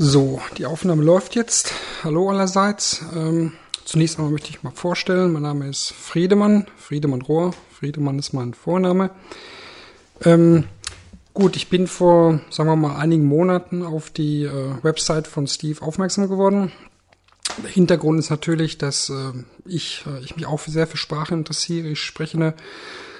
[0.00, 1.72] So, die Aufnahme läuft jetzt.
[2.04, 3.04] Hallo allerseits.
[3.16, 3.54] Ähm,
[3.84, 5.32] zunächst einmal möchte ich mal vorstellen.
[5.32, 7.52] Mein Name ist Friedemann, Friedemann Rohr.
[7.76, 9.10] Friedemann ist mein Vorname.
[10.24, 10.68] Ähm,
[11.34, 15.82] gut, ich bin vor, sagen wir mal, einigen Monaten auf die äh, Website von Steve
[15.82, 16.70] aufmerksam geworden.
[17.64, 19.32] Der Hintergrund ist natürlich, dass äh,
[19.64, 21.88] ich, äh, ich mich auch sehr für Sprachen interessiere.
[21.88, 22.54] Ich spreche eine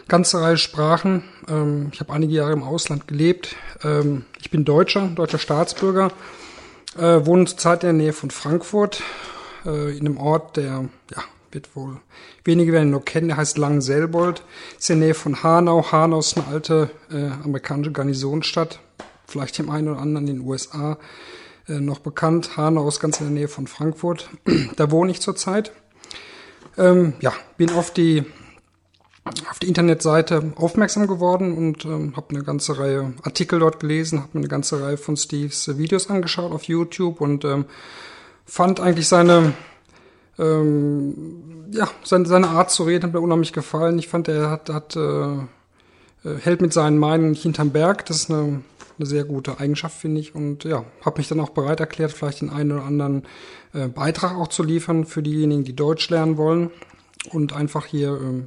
[0.07, 1.25] ganze Reihe Sprachen.
[1.49, 3.57] Ähm, ich habe einige Jahre im Ausland gelebt.
[3.83, 6.13] Ähm, ich bin Deutscher, deutscher Staatsbürger
[6.99, 9.03] äh, wohnen zurzeit in der Nähe von Frankfurt,
[9.65, 12.01] äh, in einem Ort, der ja, wird wohl
[12.49, 14.43] wenige werden ihn noch kennen, der heißt Langenselbold,
[14.79, 15.93] ist in der Nähe von Hanau.
[15.93, 18.81] Hanau ist eine alte äh, amerikanische Garnisonsstadt,
[19.27, 20.99] vielleicht dem einen oder anderen in den USA
[21.69, 22.57] äh, noch bekannt.
[22.57, 24.31] Hanau ist ganz in der Nähe von Frankfurt.
[24.77, 25.73] da wohne ich zurzeit.
[26.79, 28.25] Ähm, ja, bin auf die
[29.51, 34.31] auf die Internetseite aufmerksam geworden und ähm, habe eine ganze Reihe Artikel dort gelesen, habe
[34.35, 37.67] mir eine ganze Reihe von Steves Videos angeschaut auf YouTube und ähm,
[38.45, 39.55] fand eigentlich seine
[40.39, 43.99] ähm, ja seine, seine Art zu reden hat mir unheimlich gefallen.
[43.99, 48.07] Ich fand, er hat, hat äh, äh hält mit seinen Meinungen nicht hinterm Berg.
[48.07, 48.63] Das ist eine,
[48.99, 50.35] eine sehr gute Eigenschaft, finde ich.
[50.35, 53.25] Und ja, habe mich dann auch bereit erklärt, vielleicht den einen oder anderen
[53.75, 56.71] äh, Beitrag auch zu liefern für diejenigen, die Deutsch lernen wollen
[57.31, 58.47] und einfach hier ähm,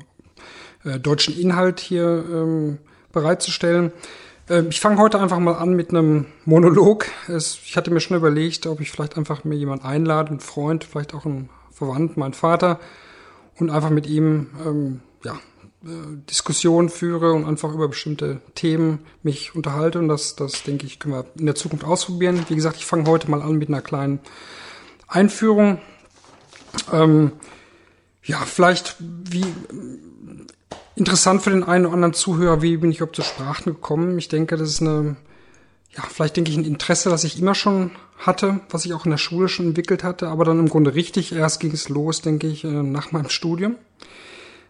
[0.83, 2.77] äh, deutschen Inhalt hier ähm,
[3.11, 3.91] bereitzustellen.
[4.49, 7.05] Äh, ich fange heute einfach mal an mit einem Monolog.
[7.27, 10.83] Es, ich hatte mir schon überlegt, ob ich vielleicht einfach mir jemand einlade, einen Freund,
[10.83, 12.79] vielleicht auch einen Verwandten, meinen Vater,
[13.57, 15.33] und einfach mit ihm ähm, ja,
[15.83, 19.99] äh, Diskussionen führe und einfach über bestimmte Themen mich unterhalte.
[19.99, 22.45] Und das, das denke ich, können wir in der Zukunft ausprobieren.
[22.49, 24.19] Wie gesagt, ich fange heute mal an mit einer kleinen
[25.07, 25.79] Einführung.
[26.91, 27.33] Ähm,
[28.23, 29.45] ja, vielleicht wie
[30.95, 34.17] interessant für den einen oder anderen Zuhörer, wie bin ich überhaupt zu Sprachen gekommen.
[34.17, 35.15] Ich denke, das ist eine,
[35.95, 39.11] ja, vielleicht denke ich ein Interesse, das ich immer schon hatte, was ich auch in
[39.11, 41.33] der Schule schon entwickelt hatte, aber dann im Grunde richtig.
[41.33, 43.75] Erst ging es los, denke ich, äh, nach meinem Studium.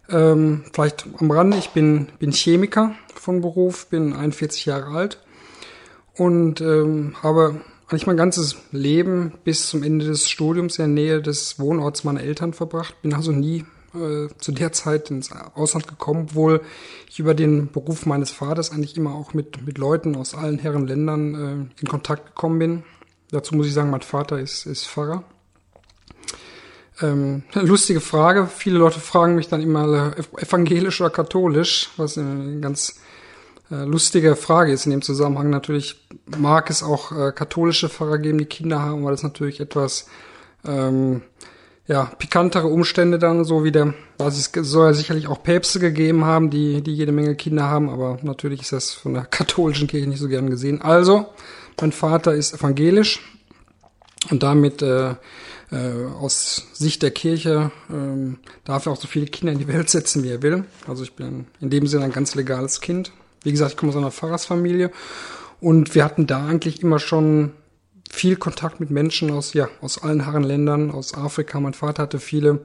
[0.09, 5.19] Ähm, vielleicht am Rande, ich bin, bin Chemiker von Beruf, bin 41 Jahre alt
[6.15, 7.61] und ähm, habe
[7.91, 12.21] eigentlich mein ganzes Leben bis zum Ende des Studiums in der Nähe des Wohnorts meiner
[12.21, 13.01] Eltern verbracht.
[13.01, 16.61] Bin also nie äh, zu der Zeit ins Ausland gekommen, obwohl
[17.09, 20.87] ich über den Beruf meines Vaters eigentlich immer auch mit, mit Leuten aus allen Herren
[20.87, 22.83] Ländern äh, in Kontakt gekommen bin.
[23.29, 25.25] Dazu muss ich sagen, mein Vater ist, ist Pfarrer.
[27.01, 28.47] Ähm, lustige Frage.
[28.47, 32.93] Viele Leute fragen mich dann immer äh, evangelisch oder katholisch, was eine ganz äh,
[33.75, 35.49] lustige Frage ist in dem Zusammenhang.
[35.49, 40.07] Natürlich mag es auch äh, katholische Pfarrer geben, die Kinder haben, weil das natürlich etwas
[40.65, 41.21] ähm,
[41.87, 46.25] ja, pikantere Umstände dann, so wie der, was es soll ja sicherlich auch Päpste gegeben
[46.25, 50.07] haben, die, die jede Menge Kinder haben, aber natürlich ist das von der katholischen Kirche
[50.07, 50.81] nicht so gern gesehen.
[50.81, 51.27] Also,
[51.79, 53.19] mein Vater ist evangelisch
[54.29, 55.15] und damit äh,
[55.71, 59.89] äh, aus Sicht der Kirche äh, darf er auch so viele Kinder in die Welt
[59.89, 60.65] setzen, wie er will.
[60.87, 63.11] Also ich bin in dem Sinne ein ganz legales Kind.
[63.43, 64.91] Wie gesagt, ich komme aus einer Pfarrersfamilie
[65.59, 67.51] und wir hatten da eigentlich immer schon
[68.09, 71.59] viel Kontakt mit Menschen aus, ja, aus allen Herren Ländern, aus Afrika.
[71.59, 72.59] Mein Vater hatte viele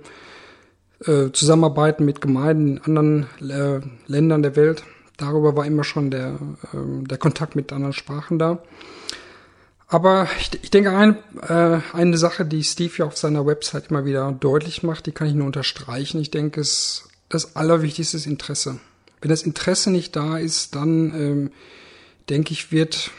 [1.05, 4.83] äh, Zusammenarbeiten mit Gemeinden in anderen äh, Ländern der Welt.
[5.17, 6.39] Darüber war immer schon der,
[6.73, 8.59] äh, der Kontakt mit anderen Sprachen da.
[9.89, 11.17] Aber ich, ich denke, ein,
[11.49, 15.29] äh, eine Sache, die Steve ja auf seiner Website immer wieder deutlich macht, die kann
[15.29, 16.21] ich nur unterstreichen.
[16.21, 18.79] Ich denke, es das Allerwichtigste ist Interesse.
[19.21, 21.51] Wenn das Interesse nicht da ist, dann ähm,
[22.29, 23.11] denke ich, wird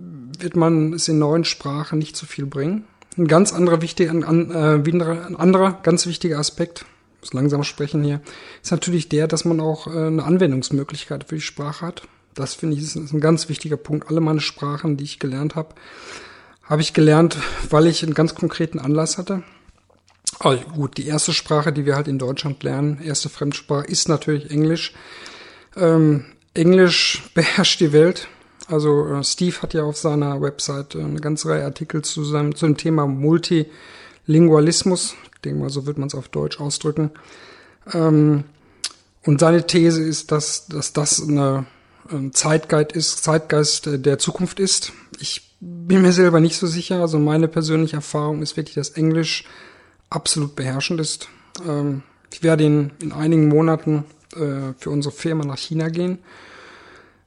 [0.00, 2.84] wird man es in neuen Sprachen nicht so viel bringen.
[3.16, 6.84] Ein ganz anderer wichtiger, ein, äh, ein anderer ganz wichtiger Aspekt,
[7.20, 8.20] muss langsam sprechen hier,
[8.62, 12.02] ist natürlich der, dass man auch äh, eine Anwendungsmöglichkeit für die Sprache hat.
[12.34, 14.08] Das finde ich ist ein ganz wichtiger Punkt.
[14.08, 15.74] Alle meine Sprachen, die ich gelernt habe,
[16.62, 17.36] habe ich gelernt,
[17.68, 19.42] weil ich einen ganz konkreten Anlass hatte.
[20.42, 24.50] Also gut, die erste Sprache, die wir halt in Deutschland lernen, erste Fremdsprache, ist natürlich
[24.50, 24.94] Englisch.
[25.76, 26.24] Ähm,
[26.54, 28.28] Englisch beherrscht die Welt.
[28.66, 32.54] Also äh, Steve hat ja auf seiner Website äh, eine ganze Reihe Artikel zu seinem,
[32.54, 35.14] zu dem Thema Multilingualismus.
[35.34, 37.10] Ich denke mal, so wird man es auf Deutsch ausdrücken.
[37.92, 38.44] Ähm,
[39.26, 41.66] und seine These ist, dass, dass das eine
[42.10, 44.94] ähm, Zeitgeist ist, Zeitgeist der Zukunft ist.
[45.18, 47.02] Ich bin mir selber nicht so sicher.
[47.02, 49.44] Also meine persönliche Erfahrung ist wirklich, dass Englisch
[50.10, 51.28] absolut beherrschend ist.
[51.66, 52.02] Ähm,
[52.32, 54.04] ich werde in, in einigen Monaten
[54.34, 56.18] äh, für unsere Firma nach China gehen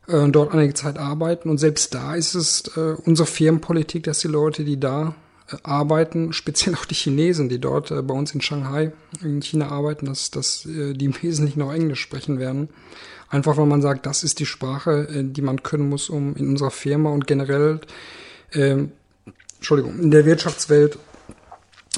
[0.07, 1.49] äh, dort einige Zeit arbeiten.
[1.49, 5.15] Und selbst da ist es äh, unsere Firmenpolitik, dass die Leute, die da
[5.49, 8.91] äh, arbeiten, speziell auch die Chinesen, die dort äh, bei uns in Shanghai
[9.21, 12.69] in China arbeiten, dass, dass äh, die im Wesentlichen auch Englisch sprechen werden.
[13.29, 16.49] Einfach weil man sagt, das ist die Sprache, äh, die man können muss, um in
[16.49, 17.81] unserer Firma und generell
[18.51, 18.85] äh,
[19.55, 20.99] Entschuldigung, in der Wirtschaftswelt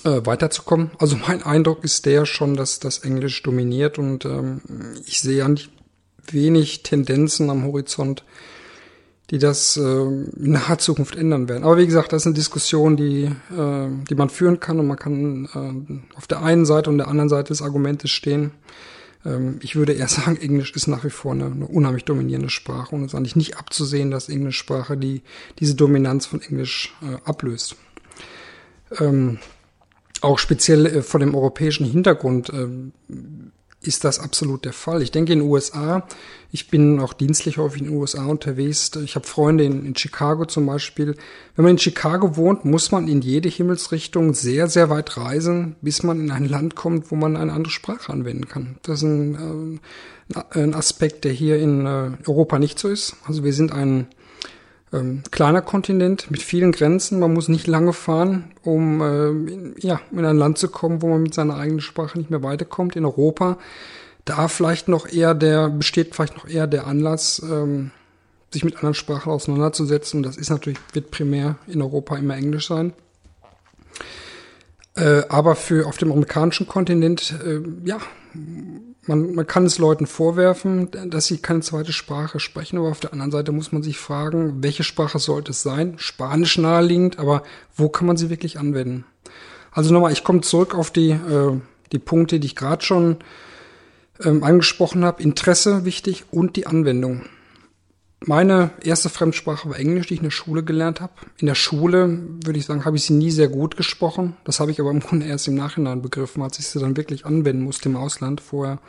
[0.03, 0.92] äh, weiterzukommen.
[1.00, 4.62] Also mein Eindruck ist der schon, dass das Englisch dominiert und ähm,
[5.06, 5.69] ich sehe eigentlich
[6.31, 8.24] wenig Tendenzen am Horizont,
[9.31, 11.63] die das äh, in naher Zukunft ändern werden.
[11.63, 14.97] Aber wie gesagt, das ist eine Diskussion, die, äh, die man führen kann und man
[14.97, 18.51] kann äh, auf der einen Seite und der anderen Seite des Argumentes stehen.
[19.25, 22.95] Ähm, ich würde eher sagen, Englisch ist nach wie vor eine, eine unheimlich dominierende Sprache
[22.95, 25.24] und es ist eigentlich nicht abzusehen, dass Englischsprache die,
[25.59, 27.75] diese Dominanz von Englisch äh, ablöst.
[29.00, 29.39] Ähm,
[30.25, 32.68] auch speziell äh, vor dem europäischen Hintergrund äh,
[33.81, 35.01] ist das absolut der Fall.
[35.01, 36.07] Ich denke in den USA,
[36.51, 38.92] ich bin auch dienstlich häufig in den USA unterwegs.
[39.04, 41.16] Ich habe Freunde in, in, Chicago zum Beispiel.
[41.56, 46.01] Wenn man in Chicago wohnt, muss man in jede Himmelsrichtung sehr, sehr weit reisen, bis
[46.01, 48.77] man in ein Land kommt, wo man eine andere Sprache anwenden kann.
[48.81, 49.80] Das ist ein,
[50.33, 53.16] äh, ein Aspekt, der hier in äh, Europa nicht so ist.
[53.25, 54.07] Also wir sind ein
[54.95, 57.19] ähm, kleiner Kontinent mit vielen Grenzen.
[57.19, 61.07] Man muss nicht lange fahren, um äh, in, ja, in ein Land zu kommen, wo
[61.07, 62.95] man mit seiner eigenen Sprache nicht mehr weiterkommt.
[62.95, 63.57] In Europa,
[64.25, 67.92] da vielleicht noch eher der, besteht vielleicht noch eher der Anlass, ähm,
[68.51, 70.24] sich mit anderen Sprachen auseinanderzusetzen.
[70.24, 72.94] Das ist natürlich, wird primär in Europa immer Englisch sein.
[74.95, 78.00] Äh, aber für auf dem amerikanischen Kontinent, äh, ja,
[79.07, 83.13] man, man kann es Leuten vorwerfen, dass sie keine zweite Sprache sprechen, aber auf der
[83.13, 85.95] anderen Seite muss man sich fragen, welche Sprache sollte es sein?
[85.97, 87.44] Spanisch naheliegend, aber
[87.75, 89.06] wo kann man sie wirklich anwenden?
[89.71, 91.59] Also nochmal, ich komme zurück auf die, äh,
[91.91, 93.18] die Punkte, die ich gerade schon
[94.24, 95.21] ähm, angesprochen habe.
[95.21, 97.24] Interesse wichtig und die Anwendung.
[98.27, 101.13] Meine erste Fremdsprache war Englisch, die ich in der Schule gelernt habe.
[101.38, 104.36] In der Schule, würde ich sagen, habe ich sie nie sehr gut gesprochen.
[104.45, 107.25] Das habe ich aber im Grunde erst im Nachhinein begriffen, als ich sie dann wirklich
[107.25, 108.42] anwenden musste im Ausland.
[108.42, 108.80] Vorher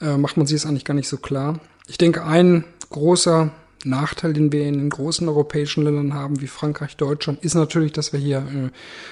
[0.00, 1.60] äh, macht man sich das eigentlich gar nicht so klar.
[1.86, 3.50] Ich denke, ein großer
[3.84, 8.12] Nachteil, den wir in den großen europäischen Ländern haben, wie Frankreich, Deutschland, ist natürlich, dass
[8.12, 8.70] wir hier äh,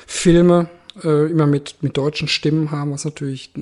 [0.09, 0.69] Filme
[1.05, 3.53] äh, immer mit, mit deutschen Stimmen haben, was natürlich,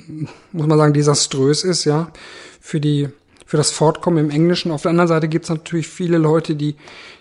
[0.51, 2.11] muss man sagen, desaströs ist, ja,
[2.59, 3.09] für die
[3.45, 4.71] für das Fortkommen im Englischen.
[4.71, 6.75] Auf der anderen Seite gibt es natürlich viele Leute, die,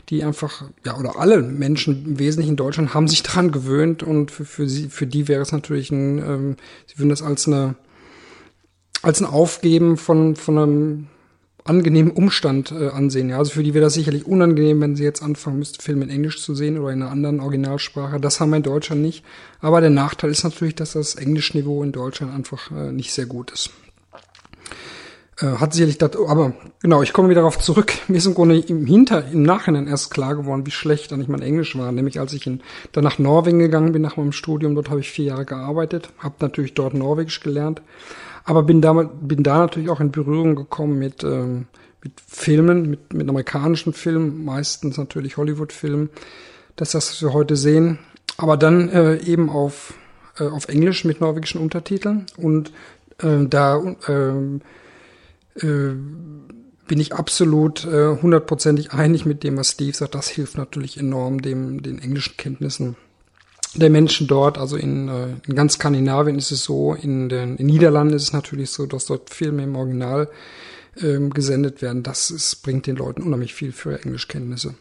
[0.09, 4.31] die einfach, ja, oder alle Menschen im Wesentlichen in Deutschland haben sich daran gewöhnt und
[4.31, 6.57] für, für sie, für die wäre es natürlich ein, ähm,
[6.87, 7.77] sie würden das als eine,
[9.03, 11.07] als ein Aufgeben von, von einem
[11.65, 13.31] angenehmen Umstand äh, ansehen.
[13.31, 16.11] Ja, also für die wäre das sicherlich unangenehm, wenn sie jetzt anfangen müssten, Filme in
[16.11, 18.21] Englisch zu sehen oder in einer anderen Originalsprache.
[18.21, 19.25] Das haben wir in Deutschland nicht.
[19.61, 23.51] Aber der Nachteil ist natürlich, dass das Englischniveau in Deutschland einfach äh, nicht sehr gut
[23.51, 23.71] ist.
[25.41, 27.93] Äh, hat sicherlich das, aber genau, ich komme wieder darauf zurück.
[28.09, 31.43] Mir ist im Grunde im Hinter, im Nachhinein erst klar geworden, wie schlecht eigentlich mein
[31.43, 31.91] Englisch war.
[31.91, 32.61] Nämlich als ich in,
[32.93, 36.37] dann nach Norwegen gegangen bin nach meinem Studium, dort habe ich vier Jahre gearbeitet, habe
[36.41, 37.83] natürlich dort Norwegisch gelernt,
[38.45, 41.67] aber bin da, bin da natürlich auch in Berührung gekommen mit, ähm,
[42.03, 46.11] mit Filmen, mit, mit amerikanischen Filmen, meistens natürlich Hollywood-Filmen.
[46.77, 47.99] Das das, was wir heute sehen.
[48.37, 49.95] Aber dann äh, eben auf,
[50.39, 52.73] äh, auf Englisch mit norwegischen Untertiteln und
[53.19, 54.61] äh, da äh,
[56.87, 60.15] bin ich absolut äh, hundertprozentig äh, einig mit dem, was Steve sagt.
[60.15, 62.97] Das hilft natürlich enorm dem, den englischen Kenntnissen
[63.75, 64.59] der Menschen dort.
[64.59, 68.33] Also in, äh, in ganz Skandinavien ist es so, in den in Niederlanden ist es
[68.33, 70.29] natürlich so, dass dort Filme im Original
[71.01, 72.03] ähm, gesendet werden.
[72.03, 74.75] Das ist, bringt den Leuten unheimlich viel für Englischkenntnisse.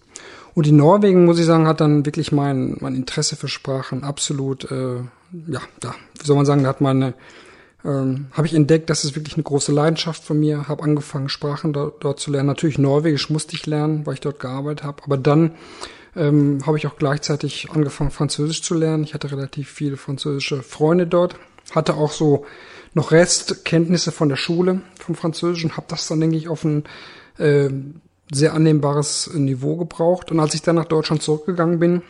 [0.53, 4.69] Und in Norwegen, muss ich sagen, hat dann wirklich mein, mein Interesse für Sprachen absolut,
[4.69, 4.97] äh,
[5.47, 7.15] ja, da, wie soll man sagen, da hat meine
[7.85, 10.67] ähm, habe ich entdeckt, das ist wirklich eine große Leidenschaft von mir.
[10.67, 12.47] Habe angefangen, Sprachen dort, dort zu lernen.
[12.47, 15.03] Natürlich Norwegisch musste ich lernen, weil ich dort gearbeitet habe.
[15.03, 15.55] Aber dann
[16.15, 19.03] ähm, habe ich auch gleichzeitig angefangen, Französisch zu lernen.
[19.03, 21.35] Ich hatte relativ viele französische Freunde dort.
[21.73, 22.45] Hatte auch so
[22.93, 25.75] noch Restkenntnisse von der Schule vom Französischen.
[25.75, 26.83] Habe das dann, denke ich, auf ein
[27.37, 27.69] äh,
[28.31, 30.31] sehr annehmbares Niveau gebraucht.
[30.31, 32.01] Und als ich dann nach Deutschland zurückgegangen bin,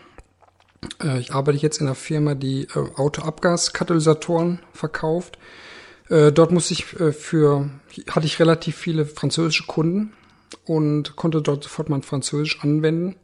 [1.20, 5.38] ich arbeite jetzt in einer Firma, die äh, Autoabgaskatalysatoren verkauft.
[6.10, 7.70] Äh, dort musste ich äh, für,
[8.10, 10.14] hatte ich relativ viele französische Kunden
[10.66, 13.16] und konnte dort sofort mein Französisch anwenden.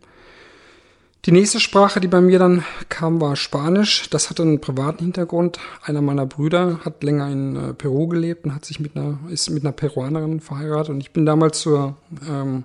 [1.25, 4.09] Die nächste Sprache, die bei mir dann kam, war Spanisch.
[4.09, 5.59] Das hatte einen privaten Hintergrund.
[5.83, 9.49] Einer meiner Brüder hat länger in äh, Peru gelebt und hat sich mit einer, ist
[9.49, 10.91] mit einer Peruanerin verheiratet.
[10.91, 11.97] Und ich bin damals zur,
[12.27, 12.63] ähm,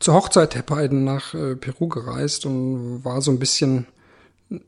[0.00, 3.86] zur Hochzeit der beiden nach äh, Peru gereist und war so ein bisschen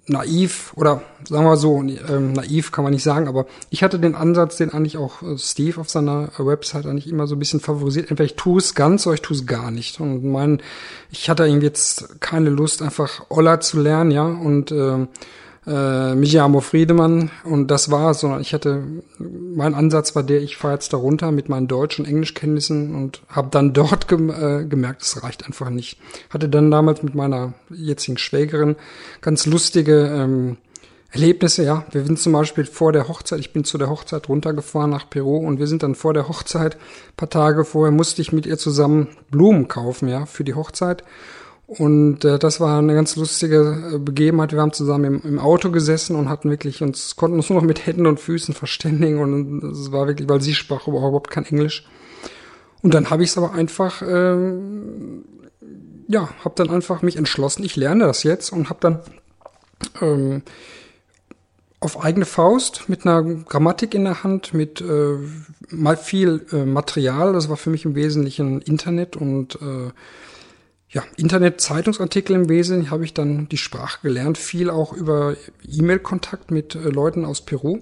[0.07, 4.15] naiv oder sagen wir so, ähm, naiv kann man nicht sagen, aber ich hatte den
[4.15, 8.11] Ansatz, den eigentlich auch äh, Steve auf seiner Website eigentlich immer so ein bisschen favorisiert.
[8.11, 9.99] Entweder ich tue es ganz oder ich tue es gar nicht.
[9.99, 10.63] Und mein,
[11.11, 15.07] ich hatte irgendwie jetzt keine Lust, einfach Oller zu lernen, ja, und äh,
[15.67, 18.83] äh, Mijamo Friedemann und das war sondern ich hatte,
[19.55, 23.49] mein Ansatz war der, ich fahre jetzt darunter mit meinen Deutsch- und Englischkenntnissen und habe
[23.51, 25.99] dann dort gem äh, gemerkt, es reicht einfach nicht.
[26.31, 28.77] Hatte dann damals mit meiner jetzigen Schwägerin
[29.21, 30.57] ganz lustige ähm,
[31.11, 31.85] Erlebnisse, ja.
[31.91, 35.37] Wir sind zum Beispiel vor der Hochzeit, ich bin zu der Hochzeit runtergefahren nach Peru
[35.37, 36.79] und wir sind dann vor der Hochzeit,
[37.17, 41.05] paar Tage vorher musste ich mit ihr zusammen Blumen kaufen, ja, für die Hochzeit.
[41.67, 44.53] Und äh, das war eine ganz lustige äh, Begebenheit.
[44.53, 47.67] Wir haben zusammen im, im, Auto gesessen und hatten wirklich uns, konnten uns nur noch
[47.67, 51.87] mit Händen und Füßen verständigen und es war wirklich, weil sie sprach überhaupt kein Englisch.
[52.83, 54.53] Und dann habe ich es aber einfach, äh,
[56.09, 59.01] ja, habe dann einfach mich entschlossen, ich lerne das jetzt und habe dann
[60.01, 60.43] ähm,
[61.81, 65.17] auf eigene Faust mit einer Grammatik in der Hand, mit äh,
[65.71, 67.33] mal viel äh, Material.
[67.33, 69.91] Das war für mich im Wesentlichen Internet und äh,
[70.93, 76.75] ja, Internet-Zeitungsartikel im Wesentlichen habe ich dann die Sprache gelernt, viel auch über E-Mail-Kontakt mit
[76.75, 77.81] äh, Leuten aus Peru.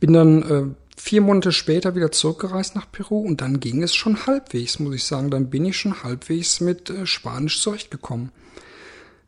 [0.00, 0.64] Bin dann äh,
[0.96, 5.04] vier Monate später wieder zurückgereist nach Peru und dann ging es schon halbwegs, muss ich
[5.04, 5.30] sagen.
[5.30, 8.32] Dann bin ich schon halbwegs mit äh, Spanisch zurechtgekommen.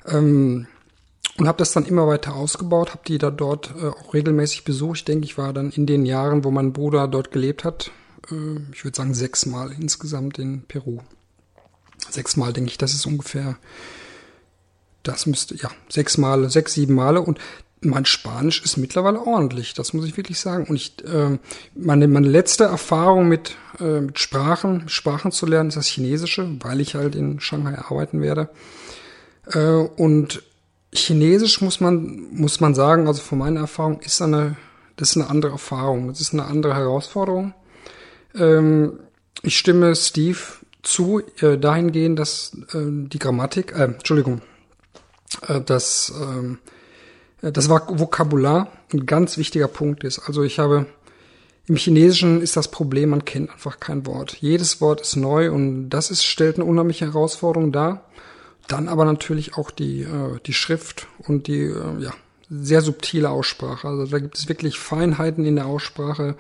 [0.07, 0.67] Ähm,
[1.37, 5.01] und habe das dann immer weiter ausgebaut, habe die da dort äh, auch regelmäßig besucht.
[5.01, 7.91] Ich denke, ich war dann in den Jahren, wo mein Bruder dort gelebt hat,
[8.31, 11.01] äh, ich würde sagen sechsmal insgesamt in Peru
[12.15, 13.57] sechsmal, denke ich, das ist ungefähr,
[15.03, 17.39] das müsste, ja, sechs Male, sechs, sieben Male und
[17.85, 20.67] mein Spanisch ist mittlerweile ordentlich, das muss ich wirklich sagen.
[20.69, 21.39] Und ich, äh,
[21.75, 26.81] meine, meine letzte Erfahrung mit, äh, mit Sprachen, Sprachen zu lernen, ist das Chinesische, weil
[26.81, 28.49] ich halt in Shanghai arbeiten werde.
[29.53, 30.43] Äh, und
[30.95, 34.57] Chinesisch muss man, muss man sagen, also von meiner Erfahrung, ist eine,
[34.97, 37.53] das ist eine andere Erfahrung, das ist eine andere Herausforderung.
[38.35, 39.01] Ähm,
[39.43, 40.39] ich stimme Steve
[40.85, 44.43] zu äh, dahingehend, dass äh, die Grammatik, äh, Entschuldigung,
[45.49, 46.13] äh, dass
[47.43, 50.21] äh, das Vokabular ein ganz wichtiger Punkt ist.
[50.21, 50.87] Also ich habe
[51.67, 54.37] im Chinesischen ist das Problem, man kennt einfach kein Wort.
[54.41, 58.05] Jedes Wort ist neu und das ist, stellt eine unheimliche Herausforderung dar.
[58.69, 62.13] Dann aber natürlich auch die, äh, die Schrift und die, äh, ja,
[62.61, 63.89] sehr subtile Aussprache.
[63.89, 66.37] Also da gibt es wirklich Feinheiten in der Aussprache,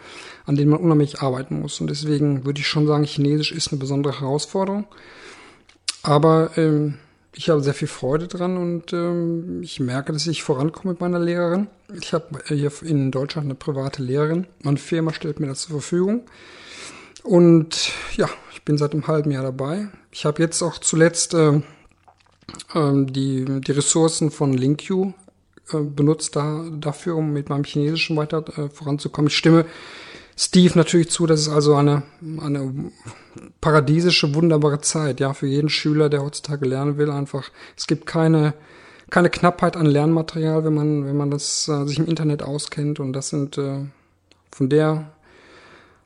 [0.47, 1.80] an denen man unheimlich arbeiten muss.
[1.80, 4.87] Und deswegen würde ich schon sagen, Chinesisch ist eine besondere Herausforderung.
[6.02, 6.99] Aber ähm,
[7.35, 11.18] ich habe sehr viel Freude dran und ähm, ich merke, dass ich vorankomme mit meiner
[11.18, 11.66] Lehrerin.
[12.00, 14.47] Ich habe hier in Deutschland eine private Lehrerin.
[14.62, 16.23] Meine Firma stellt mir das zur Verfügung.
[17.23, 19.88] Und ja, ich bin seit einem halben Jahr dabei.
[20.12, 21.56] Ich habe jetzt auch zuletzt äh,
[22.75, 25.12] äh, die, die Ressourcen von LinkU
[25.73, 29.28] äh, benutzt da, dafür, um mit meinem Chinesischen weiter äh, voranzukommen.
[29.28, 29.64] Ich stimme
[30.37, 32.02] Steve natürlich zu, das ist also eine,
[32.40, 32.90] eine
[33.61, 37.50] paradiesische, wunderbare Zeit, ja, für jeden Schüler, der heutzutage lernen will, einfach.
[37.76, 38.54] Es gibt keine,
[39.11, 43.12] keine Knappheit an Lernmaterial, wenn man, wenn man das äh, sich im Internet auskennt und
[43.12, 43.87] das sind äh,
[44.50, 45.12] von der,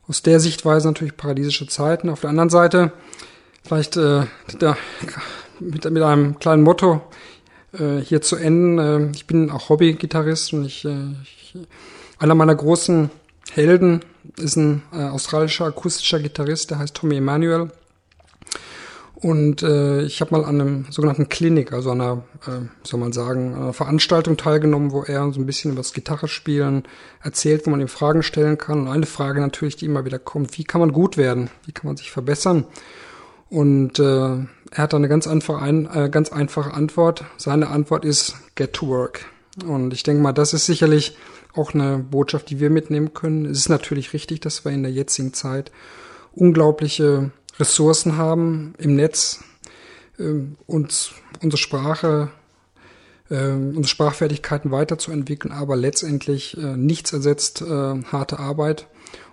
[0.07, 2.09] aus der Sichtweise natürlich paradiesische Zeiten.
[2.09, 2.91] Auf der anderen Seite,
[3.63, 4.25] vielleicht äh,
[4.59, 4.77] da,
[5.59, 7.01] mit, mit einem kleinen Motto,
[7.73, 8.79] äh, hier zu enden.
[8.79, 11.57] Äh, ich bin auch Hobby-Gitarrist und ich, äh, ich,
[12.17, 13.09] einer meiner großen
[13.51, 14.01] Helden
[14.37, 17.71] ist ein äh, australischer akustischer Gitarrist, der heißt Tommy Emanuel.
[19.21, 23.53] Und äh, ich habe mal an einem sogenannten Klinik, also einer, äh, soll man sagen,
[23.53, 26.83] einer Veranstaltung teilgenommen, wo er so ein bisschen über das Gitarrespielen
[27.21, 28.81] erzählt, wo man ihm Fragen stellen kann.
[28.81, 31.49] Und eine Frage natürlich, die immer wieder kommt, wie kann man gut werden?
[31.65, 32.65] Wie kann man sich verbessern?
[33.49, 34.37] Und äh,
[34.71, 37.23] er hat da eine ganz einfache, ein, äh, ganz einfache Antwort.
[37.37, 39.25] Seine Antwort ist Get to Work.
[39.65, 41.17] Und ich denke mal, das ist sicherlich
[41.53, 43.45] auch eine Botschaft, die wir mitnehmen können.
[43.45, 45.71] Es ist natürlich richtig, dass wir in der jetzigen Zeit
[46.33, 49.43] unglaubliche Ressourcen haben im Netz,
[50.17, 50.33] äh,
[50.67, 51.11] uns
[51.41, 52.29] unsere Sprache,
[53.29, 57.65] äh, unsere Sprachfertigkeiten weiterzuentwickeln, aber letztendlich äh, nichts ersetzt äh,
[58.03, 58.87] harte Arbeit.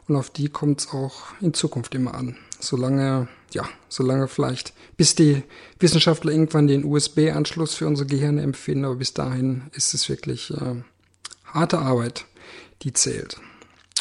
[0.09, 2.37] Und auf die kommt es auch in Zukunft immer an.
[2.66, 5.42] Solange ja, solange vielleicht, bis die
[5.78, 10.82] Wissenschaftler irgendwann den USB-Anschluss für unsere Gehirne empfinden, aber bis dahin ist es wirklich äh,
[11.44, 12.26] harte Arbeit,
[12.82, 13.40] die zählt.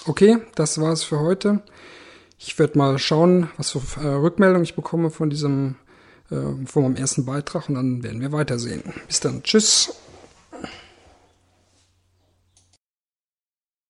[0.06, 1.62] Okay, das war's für heute.
[2.38, 5.76] Ich werde mal schauen, was für äh, Rückmeldungen ich bekomme von diesem,
[6.32, 8.84] äh, von meinem ersten Beitrag und dann werden wir weitersehen.
[9.08, 9.42] Bis dann.
[9.44, 9.94] Tschüss.